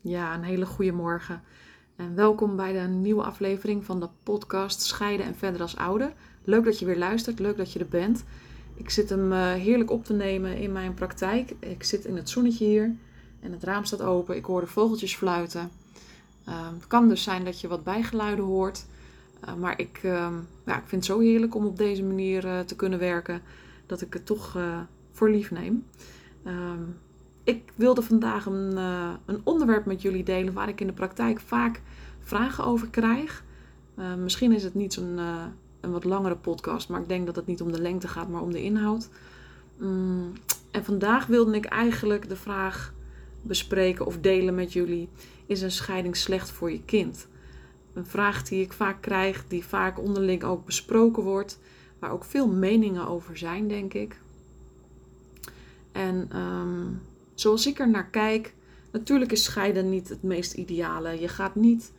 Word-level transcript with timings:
Ja, 0.00 0.34
een 0.34 0.42
hele 0.42 0.66
goede 0.66 0.92
morgen. 0.92 1.42
En 1.96 2.14
welkom 2.14 2.56
bij 2.56 2.72
de 2.72 2.88
nieuwe 2.88 3.22
aflevering 3.22 3.84
van 3.84 4.00
de 4.00 4.08
podcast 4.22 4.82
Scheiden 4.82 5.26
en 5.26 5.34
verder 5.34 5.60
als 5.60 5.76
ouder. 5.76 6.12
Leuk 6.44 6.64
dat 6.64 6.78
je 6.78 6.86
weer 6.86 6.98
luistert, 6.98 7.38
leuk 7.38 7.56
dat 7.56 7.72
je 7.72 7.78
er 7.78 7.88
bent. 7.88 8.24
Ik 8.74 8.90
zit 8.90 9.10
hem 9.10 9.32
eh, 9.32 9.52
heerlijk 9.52 9.90
op 9.90 10.04
te 10.04 10.12
nemen 10.12 10.56
in 10.56 10.72
mijn 10.72 10.94
praktijk. 10.94 11.54
Ik 11.58 11.84
zit 11.84 12.04
in 12.04 12.16
het 12.16 12.28
zonnetje 12.28 12.64
hier 12.64 12.94
en 13.40 13.52
het 13.52 13.62
raam 13.62 13.84
staat 13.84 14.02
open. 14.02 14.36
Ik 14.36 14.44
hoor 14.44 14.60
de 14.60 14.66
vogeltjes 14.66 15.16
fluiten. 15.16 15.70
Ehm, 16.44 16.74
het 16.74 16.86
kan 16.86 17.08
dus 17.08 17.22
zijn 17.22 17.44
dat 17.44 17.60
je 17.60 17.68
wat 17.68 17.84
bijgeluiden 17.84 18.44
hoort. 18.44 18.86
Uh, 19.44 19.54
maar 19.54 19.80
ik, 19.80 20.00
ehm, 20.02 20.34
ja, 20.66 20.76
ik 20.76 20.86
vind 20.86 20.90
het 20.90 21.04
zo 21.04 21.18
heerlijk 21.18 21.54
om 21.54 21.66
op 21.66 21.76
deze 21.76 22.02
manier 22.02 22.44
uh, 22.44 22.60
te 22.60 22.76
kunnen 22.76 22.98
werken 22.98 23.42
dat 23.86 24.00
ik 24.00 24.12
het 24.12 24.26
toch 24.26 24.58
voor 25.12 25.30
lief 25.30 25.50
neem. 25.50 25.84
Um, 26.46 26.96
ik 27.48 27.72
wilde 27.74 28.02
vandaag 28.02 28.46
een, 28.46 28.72
uh, 28.74 29.10
een, 29.24 29.40
onderwerp 29.44 29.84
met 29.84 30.02
jullie 30.02 30.22
delen 30.22 30.52
waar 30.52 30.68
ik 30.68 30.80
in 30.80 30.86
de 30.86 30.92
praktijk 30.92 31.40
vaak 31.40 31.82
vragen 32.20 32.64
over 32.64 32.88
krijg. 32.88 33.44
Uh, 33.98 34.14
misschien 34.14 34.52
is 34.52 34.62
het 34.62 34.74
niet 34.74 34.92
zo'n 34.92 35.18
uh, 35.18 35.44
een 35.80 35.90
wat 35.90 36.04
langere 36.04 36.36
podcast, 36.36 36.88
maar 36.88 37.00
ik 37.00 37.08
denk 37.08 37.26
dat 37.26 37.36
het 37.36 37.46
niet 37.46 37.62
om 37.62 37.72
de 37.72 37.80
lengte 37.80 38.08
gaat, 38.08 38.28
maar 38.28 38.42
om 38.42 38.52
de 38.52 38.62
inhoud. 38.62 39.08
Um, 39.80 40.32
en 40.70 40.84
vandaag 40.84 41.26
wilde 41.26 41.56
ik 41.56 41.64
eigenlijk 41.64 42.28
de 42.28 42.36
vraag 42.36 42.92
bespreken 43.42 44.06
of 44.06 44.18
delen 44.18 44.54
met 44.54 44.72
jullie: 44.72 45.08
is 45.46 45.62
een 45.62 45.70
scheiding 45.70 46.16
slecht 46.16 46.50
voor 46.50 46.70
je 46.70 46.84
kind? 46.84 47.26
Een 47.92 48.06
vraag 48.06 48.42
die 48.42 48.62
ik 48.62 48.72
vaak 48.72 49.00
krijg, 49.00 49.44
die 49.48 49.64
vaak 49.64 50.00
onderling 50.00 50.44
ook 50.44 50.64
besproken 50.64 51.22
wordt, 51.22 51.58
waar 51.98 52.10
ook 52.10 52.24
veel 52.24 52.48
meningen 52.48 53.08
over 53.08 53.38
zijn, 53.38 53.68
denk 53.68 53.94
ik. 53.94 54.20
En 55.92 56.36
um, 56.36 57.00
zoals 57.40 57.66
ik 57.66 57.78
er 57.78 57.88
naar 57.88 58.10
kijk, 58.10 58.54
natuurlijk 58.90 59.32
is 59.32 59.44
scheiden 59.44 59.88
niet 59.88 60.08
het 60.08 60.22
meest 60.22 60.52
ideale. 60.52 61.20
Je 61.20 61.28
gaat 61.28 61.54
niet 61.54 61.92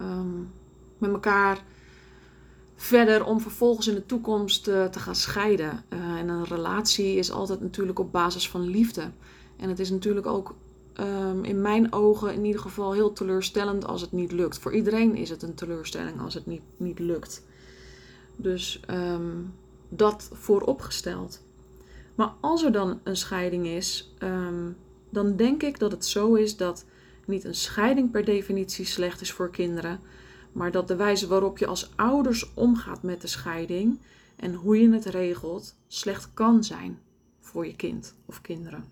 um, 0.00 0.50
met 0.98 1.10
elkaar 1.10 1.62
verder 2.76 3.24
om 3.24 3.40
vervolgens 3.40 3.86
in 3.86 3.94
de 3.94 4.06
toekomst 4.06 4.68
uh, 4.68 4.84
te 4.84 4.98
gaan 4.98 5.14
scheiden. 5.14 5.84
Uh, 5.88 5.98
en 5.98 6.28
een 6.28 6.44
relatie 6.44 7.16
is 7.16 7.30
altijd 7.30 7.60
natuurlijk 7.60 7.98
op 7.98 8.12
basis 8.12 8.48
van 8.48 8.60
liefde. 8.60 9.10
En 9.56 9.68
het 9.68 9.78
is 9.78 9.90
natuurlijk 9.90 10.26
ook 10.26 10.54
um, 11.00 11.44
in 11.44 11.60
mijn 11.60 11.92
ogen 11.92 12.34
in 12.34 12.44
ieder 12.44 12.60
geval 12.60 12.92
heel 12.92 13.12
teleurstellend 13.12 13.86
als 13.86 14.00
het 14.00 14.12
niet 14.12 14.32
lukt. 14.32 14.58
Voor 14.58 14.74
iedereen 14.74 15.16
is 15.16 15.30
het 15.30 15.42
een 15.42 15.54
teleurstelling 15.54 16.20
als 16.20 16.34
het 16.34 16.46
niet, 16.46 16.62
niet 16.76 16.98
lukt. 16.98 17.44
Dus 18.36 18.80
um, 18.90 19.54
dat 19.88 20.28
vooropgesteld. 20.32 21.42
Maar 22.14 22.32
als 22.40 22.64
er 22.64 22.72
dan 22.72 23.00
een 23.02 23.16
scheiding 23.16 23.66
is, 23.66 24.14
um, 24.18 24.76
dan 25.10 25.36
denk 25.36 25.62
ik 25.62 25.78
dat 25.78 25.92
het 25.92 26.06
zo 26.06 26.34
is 26.34 26.56
dat 26.56 26.84
niet 27.26 27.44
een 27.44 27.54
scheiding 27.54 28.10
per 28.10 28.24
definitie 28.24 28.84
slecht 28.84 29.20
is 29.20 29.32
voor 29.32 29.50
kinderen, 29.50 30.00
maar 30.52 30.70
dat 30.70 30.88
de 30.88 30.96
wijze 30.96 31.26
waarop 31.26 31.58
je 31.58 31.66
als 31.66 31.90
ouders 31.96 32.54
omgaat 32.54 33.02
met 33.02 33.20
de 33.20 33.26
scheiding 33.26 33.98
en 34.36 34.54
hoe 34.54 34.80
je 34.80 34.92
het 34.92 35.04
regelt 35.04 35.76
slecht 35.86 36.30
kan 36.34 36.64
zijn 36.64 36.98
voor 37.40 37.66
je 37.66 37.76
kind 37.76 38.14
of 38.26 38.40
kinderen. 38.40 38.84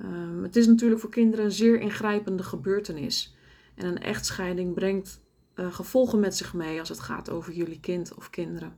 Um, 0.00 0.42
het 0.42 0.56
is 0.56 0.66
natuurlijk 0.66 1.00
voor 1.00 1.10
kinderen 1.10 1.44
een 1.44 1.52
zeer 1.52 1.80
ingrijpende 1.80 2.42
gebeurtenis. 2.42 3.34
En 3.74 3.86
een 3.86 3.98
echtscheiding 3.98 4.74
brengt 4.74 5.20
uh, 5.54 5.72
gevolgen 5.72 6.20
met 6.20 6.36
zich 6.36 6.54
mee 6.54 6.78
als 6.78 6.88
het 6.88 7.00
gaat 7.00 7.30
over 7.30 7.52
jullie 7.52 7.80
kind 7.80 8.14
of 8.14 8.30
kinderen. 8.30 8.76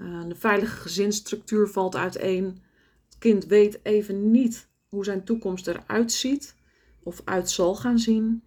Uh, 0.00 0.28
de 0.28 0.34
veilige 0.34 0.76
gezinsstructuur 0.76 1.68
valt 1.68 1.96
uiteen. 1.96 2.44
Het 3.04 3.18
kind 3.18 3.46
weet 3.46 3.80
even 3.82 4.30
niet 4.30 4.68
hoe 4.88 5.04
zijn 5.04 5.24
toekomst 5.24 5.66
eruit 5.66 6.12
ziet 6.12 6.56
of 7.02 7.22
uit 7.24 7.50
zal 7.50 7.74
gaan 7.74 7.98
zien. 7.98 8.42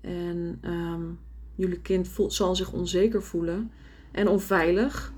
En 0.00 0.58
um, 0.62 1.18
jullie 1.54 1.80
kind 1.80 2.10
zal 2.26 2.56
zich 2.56 2.72
onzeker 2.72 3.22
voelen 3.22 3.70
en 4.12 4.28
onveilig 4.28 5.12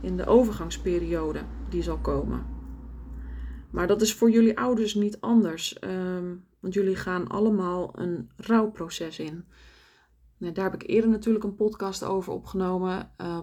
in 0.00 0.16
de 0.16 0.26
overgangsperiode 0.26 1.40
die 1.68 1.82
zal 1.82 1.98
komen. 1.98 2.46
Maar 3.70 3.86
dat 3.86 4.02
is 4.02 4.14
voor 4.14 4.30
jullie 4.30 4.58
ouders 4.58 4.94
niet 4.94 5.20
anders, 5.20 5.76
um, 5.80 6.44
want 6.60 6.74
jullie 6.74 6.96
gaan 6.96 7.28
allemaal 7.28 7.90
een 7.98 8.30
rouwproces 8.36 9.18
in. 9.18 9.44
Nou, 10.38 10.52
daar 10.52 10.70
heb 10.70 10.82
ik 10.82 10.88
eerder 10.88 11.10
natuurlijk 11.10 11.44
een 11.44 11.54
podcast 11.54 12.04
over 12.04 12.32
opgenomen. 12.32 13.10
Uh, 13.20 13.38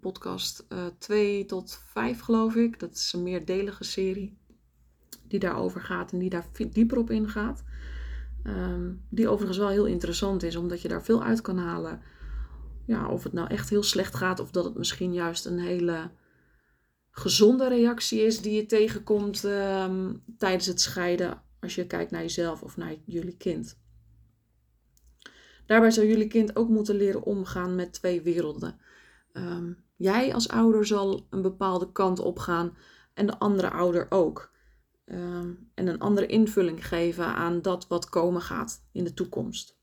podcast 0.00 0.66
uh, 0.68 0.86
2 0.98 1.44
tot 1.44 1.82
5, 1.86 2.20
geloof 2.20 2.54
ik. 2.54 2.80
Dat 2.80 2.94
is 2.94 3.12
een 3.12 3.22
meerdelige 3.22 3.84
serie 3.84 4.40
die 5.28 5.38
daarover 5.38 5.80
gaat 5.80 6.12
en 6.12 6.18
die 6.18 6.30
daar 6.30 6.46
dieper 6.70 6.98
op 6.98 7.10
ingaat. 7.10 7.64
Um, 8.44 9.04
die 9.08 9.28
overigens 9.28 9.58
wel 9.58 9.68
heel 9.68 9.86
interessant 9.86 10.42
is, 10.42 10.56
omdat 10.56 10.82
je 10.82 10.88
daar 10.88 11.04
veel 11.04 11.22
uit 11.22 11.40
kan 11.40 11.58
halen. 11.58 12.00
Ja, 12.86 13.08
of 13.08 13.22
het 13.22 13.32
nou 13.32 13.48
echt 13.48 13.70
heel 13.70 13.82
slecht 13.82 14.14
gaat, 14.14 14.40
of 14.40 14.50
dat 14.50 14.64
het 14.64 14.76
misschien 14.76 15.12
juist 15.12 15.46
een 15.46 15.58
hele 15.58 16.10
gezonde 17.10 17.68
reactie 17.68 18.20
is 18.20 18.40
die 18.40 18.54
je 18.54 18.66
tegenkomt 18.66 19.44
um, 19.44 20.22
tijdens 20.38 20.66
het 20.66 20.80
scheiden. 20.80 21.42
Als 21.60 21.74
je 21.74 21.86
kijkt 21.86 22.10
naar 22.10 22.20
jezelf 22.20 22.62
of 22.62 22.76
naar 22.76 22.94
jullie 23.04 23.36
kind. 23.36 23.80
Daarbij 25.66 25.90
zou 25.90 26.06
jullie 26.06 26.26
kind 26.26 26.56
ook 26.56 26.68
moeten 26.68 26.96
leren 26.96 27.22
omgaan 27.22 27.74
met 27.74 27.92
twee 27.92 28.22
werelden. 28.22 28.78
Um, 29.32 29.84
jij 29.96 30.34
als 30.34 30.48
ouder 30.48 30.86
zal 30.86 31.26
een 31.30 31.42
bepaalde 31.42 31.92
kant 31.92 32.18
op 32.18 32.38
gaan 32.38 32.76
en 33.14 33.26
de 33.26 33.38
andere 33.38 33.70
ouder 33.70 34.06
ook. 34.10 34.52
Um, 35.04 35.70
en 35.74 35.86
een 35.86 35.98
andere 35.98 36.26
invulling 36.26 36.86
geven 36.86 37.24
aan 37.24 37.62
dat 37.62 37.86
wat 37.86 38.08
komen 38.08 38.40
gaat 38.40 38.88
in 38.92 39.04
de 39.04 39.14
toekomst. 39.14 39.80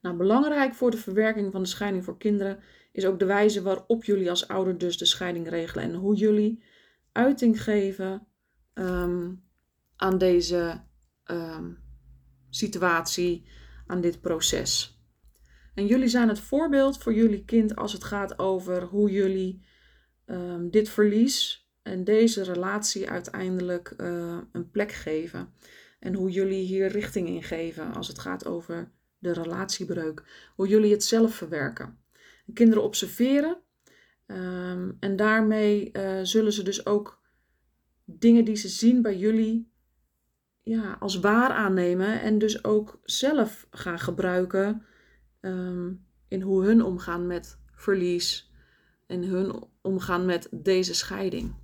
Nou, 0.00 0.16
belangrijk 0.16 0.74
voor 0.74 0.90
de 0.90 0.96
verwerking 0.96 1.52
van 1.52 1.62
de 1.62 1.68
scheiding 1.68 2.04
voor 2.04 2.18
kinderen 2.18 2.58
is 2.92 3.06
ook 3.06 3.18
de 3.18 3.24
wijze 3.24 3.62
waarop 3.62 4.04
jullie 4.04 4.30
als 4.30 4.48
ouder 4.48 4.78
dus 4.78 4.98
de 4.98 5.04
scheiding 5.04 5.48
regelen 5.48 5.84
en 5.84 5.94
hoe 5.94 6.14
jullie 6.14 6.64
uiting 7.12 7.62
geven 7.62 8.26
um, 8.74 9.44
aan 9.96 10.18
deze 10.18 10.84
situatie, 12.50 13.46
aan 13.86 14.00
dit 14.00 14.20
proces. 14.20 14.95
En 15.76 15.86
jullie 15.86 16.08
zijn 16.08 16.28
het 16.28 16.40
voorbeeld 16.40 16.98
voor 16.98 17.14
jullie 17.14 17.44
kind 17.44 17.76
als 17.76 17.92
het 17.92 18.04
gaat 18.04 18.38
over 18.38 18.82
hoe 18.82 19.10
jullie 19.10 19.64
um, 20.26 20.70
dit 20.70 20.88
verlies 20.88 21.68
en 21.82 22.04
deze 22.04 22.42
relatie 22.42 23.10
uiteindelijk 23.10 23.94
uh, 23.96 24.38
een 24.52 24.70
plek 24.70 24.92
geven. 24.92 25.52
En 25.98 26.14
hoe 26.14 26.30
jullie 26.30 26.64
hier 26.64 26.88
richting 26.88 27.28
in 27.28 27.42
geven 27.42 27.94
als 27.94 28.08
het 28.08 28.18
gaat 28.18 28.46
over 28.46 28.92
de 29.18 29.32
relatiebreuk. 29.32 30.22
Hoe 30.54 30.68
jullie 30.68 30.92
het 30.92 31.04
zelf 31.04 31.34
verwerken. 31.34 31.98
Kinderen 32.54 32.82
observeren. 32.82 33.58
Um, 34.26 34.96
en 35.00 35.16
daarmee 35.16 35.90
uh, 35.92 36.20
zullen 36.22 36.52
ze 36.52 36.62
dus 36.62 36.86
ook 36.86 37.22
dingen 38.04 38.44
die 38.44 38.56
ze 38.56 38.68
zien 38.68 39.02
bij 39.02 39.16
jullie 39.16 39.72
ja, 40.62 40.96
als 41.00 41.20
waar 41.20 41.50
aannemen. 41.50 42.20
En 42.20 42.38
dus 42.38 42.64
ook 42.64 43.00
zelf 43.02 43.66
gaan 43.70 43.98
gebruiken 43.98 44.86
um, 45.40 46.06
in 46.28 46.40
hoe 46.40 46.64
hun 46.64 46.82
omgaan 46.82 47.26
met 47.26 47.58
verlies. 47.74 48.50
En 49.06 49.24
hun 49.24 49.64
omgaan 49.80 50.24
met 50.24 50.48
deze 50.50 50.94
scheiding. 50.94 51.54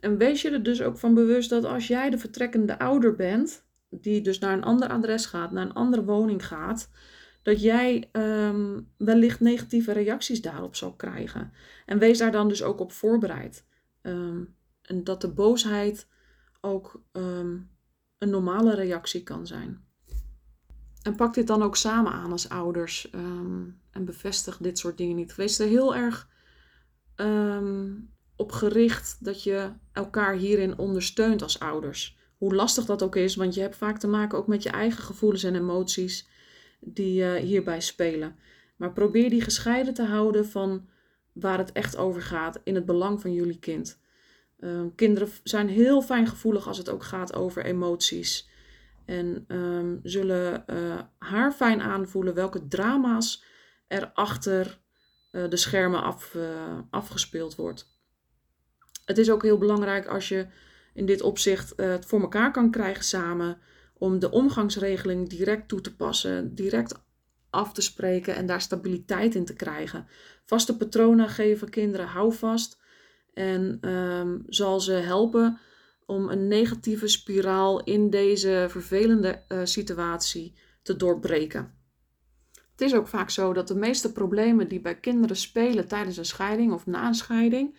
En 0.00 0.16
wees 0.16 0.42
je 0.42 0.50
er 0.50 0.62
dus 0.62 0.82
ook 0.82 0.98
van 0.98 1.14
bewust 1.14 1.50
dat 1.50 1.64
als 1.64 1.86
jij 1.86 2.10
de 2.10 2.18
vertrekkende 2.18 2.78
ouder 2.78 3.14
bent, 3.14 3.66
die 3.88 4.20
dus 4.20 4.38
naar 4.38 4.52
een 4.52 4.64
ander 4.64 4.88
adres 4.88 5.26
gaat, 5.26 5.50
naar 5.50 5.66
een 5.66 5.72
andere 5.72 6.04
woning 6.04 6.46
gaat, 6.46 6.90
dat 7.42 7.62
jij 7.62 8.08
um, 8.12 8.92
wellicht 8.96 9.40
negatieve 9.40 9.92
reacties 9.92 10.40
daarop 10.42 10.76
zal 10.76 10.94
krijgen. 10.94 11.52
En 11.86 11.98
wees 11.98 12.18
daar 12.18 12.32
dan 12.32 12.48
dus 12.48 12.62
ook 12.62 12.80
op 12.80 12.92
voorbereid. 12.92 13.66
Um, 14.02 14.56
en 14.82 15.04
dat 15.04 15.20
de 15.20 15.32
boosheid 15.32 16.08
ook 16.60 17.02
een 17.12 17.68
normale 18.18 18.74
reactie 18.74 19.22
kan 19.22 19.46
zijn. 19.46 19.83
En 21.04 21.14
pak 21.16 21.34
dit 21.34 21.46
dan 21.46 21.62
ook 21.62 21.76
samen 21.76 22.12
aan 22.12 22.32
als 22.32 22.48
ouders 22.48 23.10
en 23.90 24.04
bevestig 24.04 24.56
dit 24.56 24.78
soort 24.78 24.98
dingen 24.98 25.16
niet. 25.16 25.34
Wees 25.34 25.58
er 25.58 25.68
heel 25.68 25.94
erg 25.94 26.28
op 28.36 28.52
gericht 28.52 29.16
dat 29.20 29.42
je 29.42 29.70
elkaar 29.92 30.34
hierin 30.34 30.78
ondersteunt 30.78 31.42
als 31.42 31.58
ouders. 31.58 32.16
Hoe 32.38 32.54
lastig 32.54 32.84
dat 32.84 33.02
ook 33.02 33.16
is, 33.16 33.36
want 33.36 33.54
je 33.54 33.60
hebt 33.60 33.76
vaak 33.76 33.98
te 33.98 34.06
maken 34.06 34.38
ook 34.38 34.46
met 34.46 34.62
je 34.62 34.68
eigen 34.68 35.02
gevoelens 35.02 35.42
en 35.42 35.54
emoties 35.54 36.28
die 36.80 37.20
uh, 37.20 37.34
hierbij 37.34 37.80
spelen. 37.80 38.36
Maar 38.76 38.92
probeer 38.92 39.30
die 39.30 39.40
gescheiden 39.40 39.94
te 39.94 40.04
houden 40.04 40.46
van 40.46 40.88
waar 41.32 41.58
het 41.58 41.72
echt 41.72 41.96
over 41.96 42.22
gaat 42.22 42.60
in 42.64 42.74
het 42.74 42.86
belang 42.86 43.20
van 43.20 43.32
jullie 43.32 43.58
kind. 43.58 44.00
Uh, 44.58 44.80
kinderen 44.94 45.28
zijn 45.42 45.68
heel 45.68 46.02
fijngevoelig 46.02 46.66
als 46.66 46.78
het 46.78 46.88
ook 46.88 47.04
gaat 47.04 47.34
over 47.34 47.64
emoties. 47.64 48.48
En 49.06 49.44
um, 49.48 50.00
zullen 50.02 50.64
uh, 50.66 51.00
haar 51.18 51.52
fijn 51.52 51.80
aanvoelen 51.80 52.34
welke 52.34 52.68
drama's 52.68 53.44
er 53.86 54.10
achter 54.14 54.80
uh, 55.32 55.48
de 55.48 55.56
schermen 55.56 56.02
af, 56.02 56.36
afgespeeld 56.90 57.54
wordt 57.54 57.94
het 59.04 59.18
is 59.18 59.30
ook 59.30 59.42
heel 59.42 59.58
belangrijk 59.58 60.06
als 60.06 60.28
je 60.28 60.46
in 60.94 61.06
dit 61.06 61.22
opzicht 61.22 61.72
het 61.76 62.06
voor 62.06 62.20
elkaar 62.20 62.52
kan 62.52 62.70
krijgen 62.70 63.04
samen 63.04 63.58
om 63.94 64.18
de 64.18 64.30
omgangsregeling 64.30 65.28
direct 65.28 65.68
toe 65.68 65.80
te 65.80 65.96
passen, 65.96 66.54
direct 66.54 67.02
af 67.50 67.72
te 67.72 67.82
spreken 67.82 68.34
en 68.34 68.46
daar 68.46 68.60
stabiliteit 68.60 69.34
in 69.34 69.44
te 69.44 69.54
krijgen. 69.54 70.06
Vaste 70.44 70.76
patronen 70.76 71.28
geven 71.28 71.68
kinderen 71.68 72.06
houvast 72.06 72.80
en 73.34 73.88
um, 73.90 74.42
zal 74.46 74.80
ze 74.80 74.92
helpen 74.92 75.58
om 76.06 76.28
een 76.28 76.48
negatieve 76.48 77.08
spiraal 77.08 77.82
in 77.84 78.10
deze 78.10 78.66
vervelende 78.68 79.42
uh, 79.48 79.60
situatie 79.64 80.58
te 80.82 80.96
doorbreken. 80.96 81.74
Het 82.70 82.80
is 82.80 82.94
ook 82.94 83.08
vaak 83.08 83.30
zo 83.30 83.52
dat 83.52 83.68
de 83.68 83.74
meeste 83.74 84.12
problemen 84.12 84.68
die 84.68 84.80
bij 84.80 85.00
kinderen 85.00 85.36
spelen 85.36 85.88
tijdens 85.88 86.16
een 86.16 86.24
scheiding 86.24 86.72
of 86.72 86.86
na 86.86 87.06
een 87.06 87.14
scheiding 87.14 87.76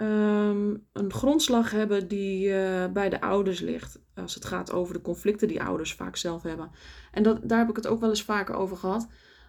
um, 0.00 0.86
een 0.92 1.12
grondslag 1.12 1.70
hebben 1.70 2.08
die 2.08 2.48
uh, 2.48 2.86
bij 2.86 3.08
de 3.08 3.20
ouders 3.20 3.60
ligt. 3.60 3.98
Als 4.14 4.34
het 4.34 4.44
gaat 4.44 4.72
over 4.72 4.94
de 4.94 5.00
conflicten 5.00 5.48
die 5.48 5.62
ouders 5.62 5.94
vaak 5.94 6.16
zelf 6.16 6.42
hebben. 6.42 6.70
En 7.12 7.22
dat, 7.22 7.48
daar 7.48 7.58
heb 7.58 7.68
ik 7.68 7.76
het 7.76 7.86
ook 7.86 8.00
wel 8.00 8.08
eens 8.08 8.22
vaker 8.22 8.54
over 8.54 8.76
gehad. 8.76 9.08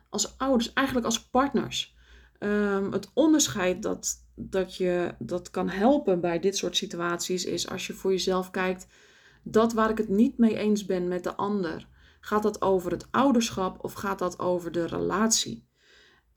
Als 0.09 0.37
ouders, 0.37 0.73
eigenlijk 0.73 1.05
als 1.05 1.29
partners. 1.29 1.95
Um, 2.39 2.91
het 2.91 3.11
onderscheid 3.13 3.83
dat, 3.83 4.15
dat 4.49 4.75
je 4.75 5.15
dat 5.19 5.49
kan 5.49 5.69
helpen 5.69 6.19
bij 6.21 6.39
dit 6.39 6.57
soort 6.57 6.77
situaties 6.77 7.45
is 7.45 7.69
als 7.69 7.87
je 7.87 7.93
voor 7.93 8.11
jezelf 8.11 8.51
kijkt. 8.51 8.87
Dat 9.43 9.73
waar 9.73 9.89
ik 9.89 9.97
het 9.97 10.09
niet 10.09 10.37
mee 10.37 10.57
eens 10.57 10.85
ben 10.85 11.07
met 11.07 11.23
de 11.23 11.35
ander. 11.35 11.87
Gaat 12.19 12.43
dat 12.43 12.61
over 12.61 12.91
het 12.91 13.07
ouderschap 13.11 13.83
of 13.83 13.93
gaat 13.93 14.19
dat 14.19 14.39
over 14.39 14.71
de 14.71 14.85
relatie? 14.85 15.69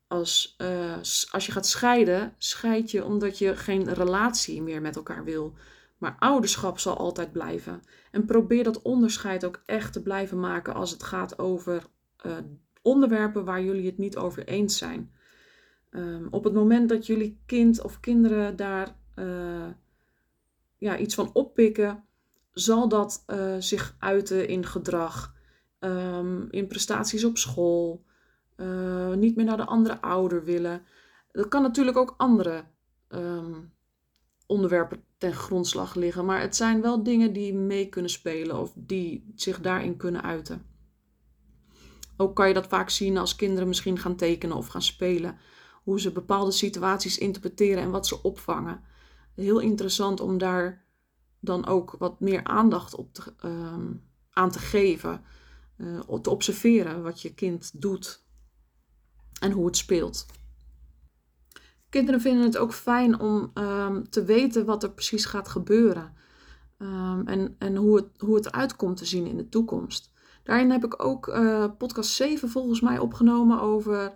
Als, 0.06 0.54
uh, 0.58 0.96
als 1.30 1.46
je 1.46 1.52
gaat 1.52 1.66
scheiden, 1.66 2.34
scheid 2.38 2.90
je 2.90 3.04
omdat 3.04 3.38
je 3.38 3.56
geen 3.56 3.94
relatie 3.94 4.62
meer 4.62 4.80
met 4.80 4.96
elkaar 4.96 5.24
wil. 5.24 5.54
Maar 5.98 6.16
ouderschap 6.18 6.78
zal 6.78 6.96
altijd 6.96 7.32
blijven. 7.32 7.82
En 8.10 8.24
probeer 8.24 8.64
dat 8.64 8.82
onderscheid 8.82 9.44
ook 9.44 9.62
echt 9.66 9.92
te 9.92 10.02
blijven 10.02 10.40
maken 10.40 10.74
als 10.74 10.90
het 10.90 11.02
gaat 11.02 11.38
over 11.38 11.86
uh, 12.26 12.36
onderwerpen 12.82 13.44
waar 13.44 13.62
jullie 13.62 13.86
het 13.86 13.98
niet 13.98 14.16
over 14.16 14.46
eens 14.46 14.78
zijn. 14.78 15.12
Um, 15.96 16.28
op 16.30 16.44
het 16.44 16.52
moment 16.52 16.88
dat 16.88 17.06
jullie 17.06 17.40
kind 17.46 17.82
of 17.82 18.00
kinderen 18.00 18.56
daar 18.56 18.96
uh, 19.16 19.66
ja, 20.78 20.98
iets 20.98 21.14
van 21.14 21.30
oppikken, 21.32 22.04
zal 22.52 22.88
dat 22.88 23.24
uh, 23.26 23.54
zich 23.58 23.96
uiten 23.98 24.48
in 24.48 24.66
gedrag, 24.66 25.34
um, 25.80 26.50
in 26.50 26.66
prestaties 26.66 27.24
op 27.24 27.38
school, 27.38 28.04
uh, 28.56 29.12
niet 29.14 29.36
meer 29.36 29.44
naar 29.44 29.56
de 29.56 29.64
andere 29.64 30.00
ouder 30.00 30.44
willen. 30.44 30.82
Dat 31.32 31.48
kan 31.48 31.62
natuurlijk 31.62 31.96
ook 31.96 32.14
andere 32.16 32.64
um, 33.08 33.72
onderwerpen 34.46 35.04
ten 35.18 35.32
grondslag 35.32 35.94
liggen, 35.94 36.24
maar 36.24 36.40
het 36.40 36.56
zijn 36.56 36.80
wel 36.80 37.02
dingen 37.02 37.32
die 37.32 37.54
mee 37.54 37.88
kunnen 37.88 38.10
spelen 38.10 38.60
of 38.60 38.72
die 38.76 39.32
zich 39.34 39.60
daarin 39.60 39.96
kunnen 39.96 40.22
uiten. 40.22 40.66
Ook 42.16 42.36
kan 42.36 42.48
je 42.48 42.54
dat 42.54 42.66
vaak 42.66 42.90
zien 42.90 43.16
als 43.16 43.36
kinderen 43.36 43.68
misschien 43.68 43.98
gaan 43.98 44.16
tekenen 44.16 44.56
of 44.56 44.66
gaan 44.66 44.82
spelen. 44.82 45.38
Hoe 45.84 46.00
ze 46.00 46.12
bepaalde 46.12 46.50
situaties 46.50 47.18
interpreteren 47.18 47.82
en 47.82 47.90
wat 47.90 48.06
ze 48.06 48.22
opvangen. 48.22 48.80
Heel 49.34 49.58
interessant 49.58 50.20
om 50.20 50.38
daar 50.38 50.84
dan 51.40 51.66
ook 51.66 51.94
wat 51.98 52.20
meer 52.20 52.44
aandacht 52.44 52.94
op 52.94 53.14
te, 53.14 53.32
um, 53.44 54.02
aan 54.30 54.50
te 54.50 54.58
geven. 54.58 55.24
Uh, 55.76 56.00
te 56.22 56.30
observeren 56.30 57.02
wat 57.02 57.22
je 57.22 57.34
kind 57.34 57.70
doet 57.80 58.24
en 59.40 59.50
hoe 59.50 59.66
het 59.66 59.76
speelt. 59.76 60.26
Kinderen 61.88 62.20
vinden 62.20 62.44
het 62.44 62.56
ook 62.56 62.72
fijn 62.72 63.20
om 63.20 63.50
um, 63.54 64.10
te 64.10 64.24
weten 64.24 64.64
wat 64.64 64.82
er 64.82 64.90
precies 64.90 65.24
gaat 65.24 65.48
gebeuren. 65.48 66.12
Um, 66.78 67.26
en 67.26 67.54
en 67.58 67.76
hoe, 67.76 67.96
het, 67.96 68.06
hoe 68.18 68.34
het 68.34 68.52
uitkomt 68.52 68.96
te 68.96 69.04
zien 69.04 69.26
in 69.26 69.36
de 69.36 69.48
toekomst. 69.48 70.12
Daarin 70.42 70.70
heb 70.70 70.84
ik 70.84 71.04
ook 71.04 71.26
uh, 71.26 71.64
podcast 71.78 72.10
7 72.10 72.48
volgens 72.48 72.80
mij 72.80 72.98
opgenomen 72.98 73.60
over 73.60 74.14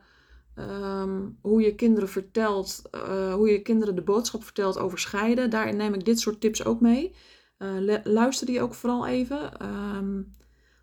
um, 0.59 1.39
hoe 1.43 1.63
je 1.63 1.75
kinderen 1.75 2.09
vertelt, 2.09 2.83
uh, 2.95 3.35
hoe 3.35 3.51
je 3.51 3.63
kinderen 3.63 3.95
de 3.95 4.03
boodschap 4.03 4.45
vertelt 4.45 4.79
over 4.79 4.99
scheiden. 4.99 5.51
Daarin 5.51 5.77
neem 5.77 5.95
ik 5.95 6.05
dit 6.05 6.21
soort 6.21 6.41
tips 6.41 6.65
ook 6.65 6.81
mee. 6.81 7.15
Uh, 7.59 7.97
luister 8.05 8.47
die 8.47 8.61
ook 8.63 8.75
vooral 8.75 9.07
even. 9.07 9.67
Um, 9.97 10.37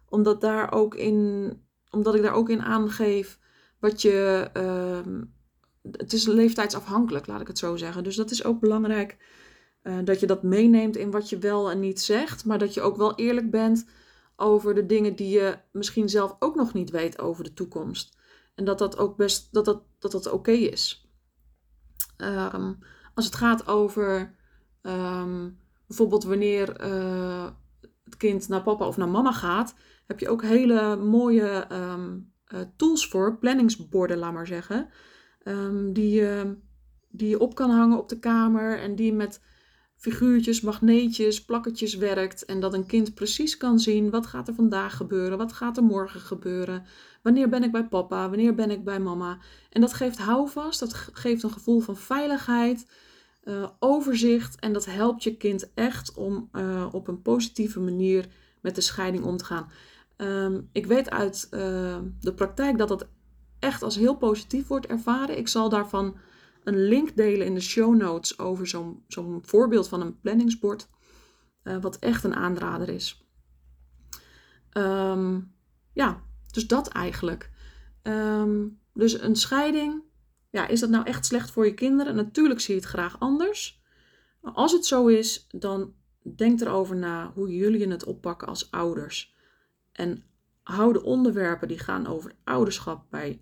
omdat, 0.09 0.41
daar 0.41 0.71
ook 0.71 0.95
in, 0.95 1.53
omdat 1.89 2.15
ik 2.15 2.21
daar 2.21 2.33
ook 2.33 2.49
in 2.49 2.61
aangeef 2.61 3.39
wat 3.79 4.01
je. 4.01 4.47
Um, 4.53 5.33
het 5.91 6.13
is 6.13 6.25
leeftijdsafhankelijk, 6.25 7.27
laat 7.27 7.41
ik 7.41 7.47
het 7.47 7.57
zo 7.57 7.75
zeggen. 7.75 8.03
Dus 8.03 8.15
dat 8.15 8.31
is 8.31 8.43
ook 8.43 8.59
belangrijk 8.59 9.17
uh, 9.83 9.97
dat 10.03 10.19
je 10.19 10.25
dat 10.25 10.43
meeneemt 10.43 10.97
in 10.97 11.11
wat 11.11 11.29
je 11.29 11.37
wel 11.37 11.71
en 11.71 11.79
niet 11.79 12.01
zegt. 12.01 12.45
Maar 12.45 12.57
dat 12.57 12.73
je 12.73 12.81
ook 12.81 12.97
wel 12.97 13.15
eerlijk 13.15 13.51
bent 13.51 13.85
over 14.35 14.75
de 14.75 14.85
dingen 14.85 15.15
die 15.15 15.29
je 15.29 15.57
misschien 15.71 16.09
zelf 16.09 16.35
ook 16.39 16.55
nog 16.55 16.73
niet 16.73 16.89
weet 16.89 17.19
over 17.19 17.43
de 17.43 17.53
toekomst. 17.53 18.14
En 18.55 18.65
dat 18.65 18.77
dat 18.77 18.97
ook 18.97 19.17
best 19.17 19.53
dat 19.53 19.65
dat, 19.65 19.83
dat, 19.99 20.11
dat 20.11 20.31
oké 20.31 20.51
is. 20.51 21.09
Um, 22.17 22.79
als 23.13 23.25
het 23.25 23.35
gaat 23.35 23.67
over 23.67 24.35
um, 24.81 25.59
bijvoorbeeld 25.87 26.23
wanneer 26.23 26.85
uh, 26.85 27.49
het 28.03 28.17
kind 28.17 28.47
naar 28.47 28.63
papa 28.63 28.87
of 28.87 28.97
naar 28.97 29.09
mama 29.09 29.31
gaat, 29.31 29.75
heb 30.07 30.19
je 30.19 30.29
ook 30.29 30.41
hele 30.41 30.95
mooie 30.95 31.67
um, 31.71 32.33
uh, 32.47 32.59
tools 32.75 33.07
voor, 33.07 33.37
planningsborden, 33.37 34.17
laat 34.17 34.33
maar 34.33 34.47
zeggen. 34.47 34.89
die, 35.93 36.09
je, 36.09 36.57
die 37.09 37.29
je 37.29 37.39
op 37.39 37.55
kan 37.55 37.69
hangen 37.69 37.97
op 37.97 38.09
de 38.09 38.19
kamer 38.19 38.79
en 38.79 38.95
die 38.95 39.13
met 39.13 39.41
figuurtjes, 39.95 40.61
magneetjes, 40.61 41.45
plakketjes 41.45 41.95
werkt. 41.95 42.45
En 42.45 42.59
dat 42.59 42.73
een 42.73 42.85
kind 42.85 43.13
precies 43.13 43.57
kan 43.57 43.79
zien 43.79 44.09
wat 44.09 44.27
gaat 44.27 44.47
er 44.47 44.53
vandaag 44.53 44.97
gebeuren, 44.97 45.37
wat 45.37 45.53
gaat 45.53 45.77
er 45.77 45.83
morgen 45.83 46.19
gebeuren. 46.19 46.85
Wanneer 47.21 47.49
ben 47.49 47.63
ik 47.63 47.71
bij 47.71 47.87
papa, 47.87 48.29
wanneer 48.29 48.55
ben 48.55 48.71
ik 48.71 48.83
bij 48.83 48.99
mama. 48.99 49.37
En 49.69 49.81
dat 49.81 49.93
geeft 49.93 50.17
houvast, 50.17 50.79
dat 50.79 50.93
geeft 50.93 51.43
een 51.43 51.51
gevoel 51.51 51.79
van 51.79 51.97
veiligheid, 51.97 52.87
uh, 53.43 53.67
overzicht. 53.79 54.59
En 54.59 54.73
dat 54.73 54.85
helpt 54.85 55.23
je 55.23 55.37
kind 55.37 55.73
echt 55.73 56.13
om 56.13 56.49
uh, 56.53 56.85
op 56.91 57.07
een 57.07 57.21
positieve 57.21 57.79
manier 57.79 58.25
met 58.61 58.75
de 58.75 58.81
scheiding 58.81 59.23
om 59.23 59.37
te 59.37 59.45
gaan. 59.45 59.69
Um, 60.17 60.69
ik 60.71 60.85
weet 60.85 61.09
uit 61.09 61.47
uh, 61.51 61.97
de 62.19 62.33
praktijk 62.33 62.77
dat 62.77 62.87
dat 62.87 63.07
echt 63.59 63.83
als 63.83 63.95
heel 63.95 64.15
positief 64.15 64.67
wordt 64.67 64.87
ervaren. 64.87 65.37
Ik 65.37 65.47
zal 65.47 65.69
daarvan 65.69 66.15
een 66.65 66.87
link 66.87 67.15
delen 67.15 67.45
in 67.45 67.53
de 67.53 67.61
show 67.61 67.95
notes 67.95 68.39
over 68.39 68.67
zo'n 68.67 69.03
zo'n 69.07 69.39
voorbeeld 69.45 69.87
van 69.87 70.01
een 70.01 70.19
planningsbord. 70.19 70.89
Uh, 71.63 71.81
wat 71.81 71.99
echt 71.99 72.23
een 72.23 72.35
aanrader 72.35 72.89
is. 72.89 73.27
Um, 74.77 75.53
ja, 75.93 76.21
dus 76.51 76.67
dat 76.67 76.87
eigenlijk. 76.87 77.51
Um, 78.03 78.79
dus 78.93 79.21
een 79.21 79.35
scheiding, 79.35 80.03
ja, 80.49 80.67
is 80.67 80.79
dat 80.79 80.89
nou 80.89 81.05
echt 81.05 81.25
slecht 81.25 81.51
voor 81.51 81.65
je 81.65 81.73
kinderen? 81.73 82.15
Natuurlijk 82.15 82.59
zie 82.59 82.75
je 82.75 82.81
het 82.81 82.89
graag 82.89 83.19
anders. 83.19 83.83
Als 84.41 84.71
het 84.71 84.85
zo 84.85 85.07
is, 85.07 85.47
dan 85.51 85.93
denk 86.35 86.61
erover 86.61 86.95
na 86.95 87.31
hoe 87.33 87.55
jullie 87.55 87.87
het 87.87 88.03
oppakken 88.03 88.47
als 88.47 88.71
ouders. 88.71 89.35
En 89.91 90.23
hou 90.63 90.93
de 90.93 91.03
onderwerpen 91.03 91.67
die 91.67 91.79
gaan 91.79 92.07
over 92.07 92.35
ouderschap 92.43 93.05
bij, 93.09 93.41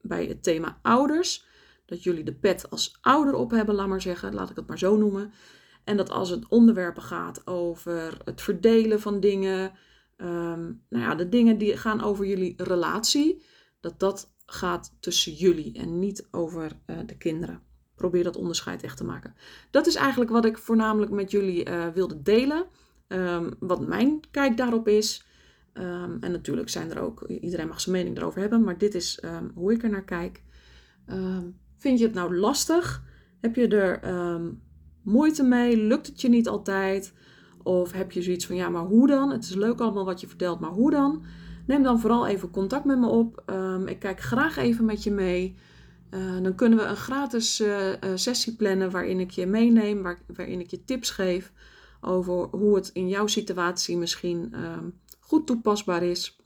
bij 0.00 0.26
het 0.26 0.42
thema 0.42 0.78
ouders 0.82 1.46
dat 1.88 2.02
jullie 2.02 2.24
de 2.24 2.34
pet 2.34 2.70
als 2.70 2.98
ouder 3.00 3.34
op 3.34 3.50
hebben, 3.50 3.74
laat 3.74 3.88
maar 3.88 4.02
zeggen, 4.02 4.34
laat 4.34 4.50
ik 4.50 4.56
het 4.56 4.66
maar 4.66 4.78
zo 4.78 4.96
noemen. 4.96 5.32
En 5.84 5.96
dat 5.96 6.10
als 6.10 6.30
het 6.30 6.48
onderwerpen 6.48 7.02
gaat 7.02 7.46
over 7.46 8.18
het 8.24 8.40
verdelen 8.40 9.00
van 9.00 9.20
dingen, 9.20 9.72
um, 10.16 10.82
nou 10.88 11.04
ja, 11.04 11.14
de 11.14 11.28
dingen 11.28 11.58
die 11.58 11.76
gaan 11.76 12.02
over 12.02 12.26
jullie 12.26 12.54
relatie, 12.56 13.42
dat 13.80 14.00
dat 14.00 14.34
gaat 14.46 14.96
tussen 15.00 15.32
jullie 15.32 15.78
en 15.78 15.98
niet 15.98 16.28
over 16.30 16.72
uh, 16.86 16.96
de 17.06 17.16
kinderen. 17.16 17.62
Probeer 17.94 18.24
dat 18.24 18.36
onderscheid 18.36 18.82
echt 18.82 18.96
te 18.96 19.04
maken. 19.04 19.34
Dat 19.70 19.86
is 19.86 19.94
eigenlijk 19.94 20.30
wat 20.30 20.44
ik 20.44 20.58
voornamelijk 20.58 21.10
met 21.10 21.30
jullie 21.30 21.68
uh, 21.68 21.86
wilde 21.88 22.22
delen. 22.22 22.66
Um, 23.08 23.54
wat 23.58 23.86
mijn 23.86 24.20
kijk 24.30 24.56
daarop 24.56 24.88
is. 24.88 25.26
Um, 25.74 26.16
en 26.20 26.30
natuurlijk 26.30 26.68
zijn 26.68 26.90
er 26.90 27.00
ook, 27.00 27.22
iedereen 27.22 27.68
mag 27.68 27.80
zijn 27.80 27.96
mening 27.96 28.16
erover 28.16 28.40
hebben, 28.40 28.64
maar 28.64 28.78
dit 28.78 28.94
is 28.94 29.22
hoe 29.54 29.72
ik 29.72 29.82
er 29.82 29.90
naar 29.90 30.04
kijk. 30.04 30.42
Vind 31.78 31.98
je 31.98 32.04
het 32.04 32.14
nou 32.14 32.36
lastig? 32.36 33.02
Heb 33.40 33.54
je 33.54 33.68
er 33.68 34.14
um, 34.34 34.62
moeite 35.02 35.42
mee? 35.42 35.76
Lukt 35.76 36.06
het 36.06 36.20
je 36.20 36.28
niet 36.28 36.48
altijd? 36.48 37.14
Of 37.62 37.92
heb 37.92 38.12
je 38.12 38.22
zoiets 38.22 38.46
van, 38.46 38.56
ja, 38.56 38.68
maar 38.68 38.84
hoe 38.84 39.06
dan? 39.06 39.30
Het 39.30 39.44
is 39.44 39.54
leuk 39.54 39.80
allemaal 39.80 40.04
wat 40.04 40.20
je 40.20 40.28
vertelt, 40.28 40.60
maar 40.60 40.70
hoe 40.70 40.90
dan? 40.90 41.24
Neem 41.66 41.82
dan 41.82 42.00
vooral 42.00 42.26
even 42.26 42.50
contact 42.50 42.84
met 42.84 42.98
me 42.98 43.06
op. 43.06 43.42
Um, 43.46 43.86
ik 43.86 43.98
kijk 43.98 44.20
graag 44.20 44.56
even 44.56 44.84
met 44.84 45.02
je 45.02 45.10
mee. 45.10 45.56
Uh, 46.10 46.42
dan 46.42 46.54
kunnen 46.54 46.78
we 46.78 46.84
een 46.84 46.96
gratis 46.96 47.60
uh, 47.60 47.88
uh, 47.88 47.94
sessie 48.14 48.56
plannen 48.56 48.90
waarin 48.90 49.20
ik 49.20 49.30
je 49.30 49.46
meeneem, 49.46 50.02
waar, 50.02 50.22
waarin 50.34 50.60
ik 50.60 50.70
je 50.70 50.84
tips 50.84 51.10
geef 51.10 51.52
over 52.00 52.34
hoe 52.34 52.74
het 52.74 52.88
in 52.88 53.08
jouw 53.08 53.26
situatie 53.26 53.96
misschien 53.96 54.64
um, 54.64 55.00
goed 55.20 55.46
toepasbaar 55.46 56.02
is. 56.02 56.40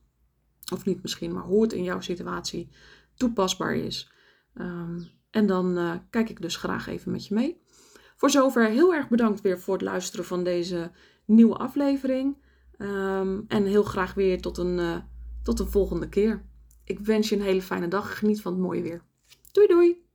Of 0.73 0.85
niet 0.85 1.03
misschien, 1.03 1.33
maar 1.33 1.43
hoe 1.43 1.62
het 1.62 1.73
in 1.73 1.85
jouw 1.85 2.01
situatie 2.01 2.69
toepasbaar 3.15 3.75
is. 3.75 4.12
Um, 4.55 5.09
en 5.33 5.47
dan 5.47 5.79
uh, 5.79 5.95
kijk 6.11 6.29
ik 6.29 6.41
dus 6.41 6.57
graag 6.57 6.87
even 6.87 7.12
met 7.12 7.27
je 7.27 7.35
mee. 7.35 7.61
Voor 8.17 8.31
zover 8.31 8.69
heel 8.69 8.95
erg 8.95 9.09
bedankt 9.09 9.41
weer 9.41 9.61
voor 9.61 9.75
het 9.75 9.83
luisteren 9.83 10.25
van 10.25 10.45
deze 10.45 10.91
nieuwe 11.25 11.57
aflevering. 11.57 12.37
Ehm, 12.79 13.41
en 13.49 13.65
heel 13.65 13.83
graag 13.83 14.15
weer 14.15 14.41
tot 14.41 14.59
een, 14.59 14.79
eh, 14.79 14.97
tot 15.43 15.61
een 15.61 15.71
volgende 15.71 16.09
keer. 16.09 16.45
Ik 16.85 16.99
wens 16.99 17.29
je 17.29 17.37
een 17.37 17.43
hele 17.43 17.62
fijne 17.62 17.89
dag. 17.89 18.19
Geniet 18.19 18.43
van 18.43 18.53
het 18.53 18.61
mooie 18.61 18.83
weer. 18.83 19.03
Doei 19.53 19.67
doei! 19.67 20.12